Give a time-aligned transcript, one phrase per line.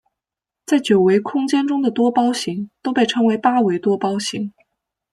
[0.65, 4.51] 在九维空间中的多胞形都被称为八维多胞形。